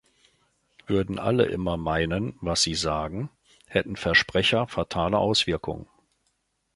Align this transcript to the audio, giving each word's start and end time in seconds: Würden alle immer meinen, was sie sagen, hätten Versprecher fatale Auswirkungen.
Würden 0.87 1.19
alle 1.19 1.45
immer 1.45 1.77
meinen, 1.77 2.35
was 2.41 2.63
sie 2.63 2.73
sagen, 2.73 3.29
hätten 3.67 3.95
Versprecher 3.95 4.67
fatale 4.67 5.19
Auswirkungen. 5.19 5.87